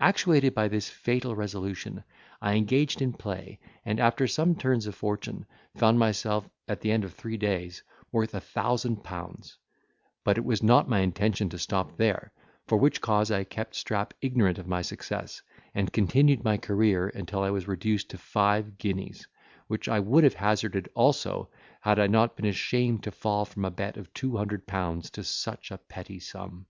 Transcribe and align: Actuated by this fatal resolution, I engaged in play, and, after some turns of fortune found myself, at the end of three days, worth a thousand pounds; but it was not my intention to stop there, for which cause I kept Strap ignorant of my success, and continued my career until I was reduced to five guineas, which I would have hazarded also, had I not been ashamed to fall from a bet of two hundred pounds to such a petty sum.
Actuated 0.00 0.52
by 0.52 0.66
this 0.66 0.88
fatal 0.88 1.36
resolution, 1.36 2.02
I 2.42 2.56
engaged 2.56 3.00
in 3.00 3.12
play, 3.12 3.60
and, 3.84 4.00
after 4.00 4.26
some 4.26 4.56
turns 4.56 4.88
of 4.88 4.96
fortune 4.96 5.46
found 5.76 5.96
myself, 5.96 6.48
at 6.66 6.80
the 6.80 6.90
end 6.90 7.04
of 7.04 7.14
three 7.14 7.36
days, 7.36 7.84
worth 8.10 8.34
a 8.34 8.40
thousand 8.40 9.04
pounds; 9.04 9.58
but 10.24 10.36
it 10.36 10.44
was 10.44 10.60
not 10.60 10.88
my 10.88 10.98
intention 11.02 11.48
to 11.50 11.58
stop 11.60 11.96
there, 11.98 12.32
for 12.66 12.78
which 12.78 13.00
cause 13.00 13.30
I 13.30 13.44
kept 13.44 13.76
Strap 13.76 14.12
ignorant 14.20 14.58
of 14.58 14.66
my 14.66 14.82
success, 14.82 15.40
and 15.72 15.92
continued 15.92 16.42
my 16.42 16.56
career 16.56 17.06
until 17.10 17.44
I 17.44 17.50
was 17.50 17.68
reduced 17.68 18.08
to 18.10 18.18
five 18.18 18.76
guineas, 18.76 19.28
which 19.68 19.88
I 19.88 20.00
would 20.00 20.24
have 20.24 20.34
hazarded 20.34 20.88
also, 20.96 21.48
had 21.80 22.00
I 22.00 22.08
not 22.08 22.34
been 22.34 22.46
ashamed 22.46 23.04
to 23.04 23.12
fall 23.12 23.44
from 23.44 23.64
a 23.64 23.70
bet 23.70 23.96
of 23.96 24.12
two 24.14 24.36
hundred 24.36 24.66
pounds 24.66 25.10
to 25.10 25.22
such 25.22 25.70
a 25.70 25.78
petty 25.78 26.18
sum. 26.18 26.66